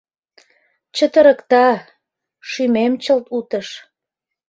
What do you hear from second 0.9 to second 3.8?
—Чытырыкта... шӱмем чылт утыш...